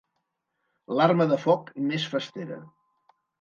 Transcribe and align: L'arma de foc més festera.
L'arma 0.99 1.27
de 1.33 1.37
foc 1.43 1.69
més 1.91 2.07
festera. 2.15 2.59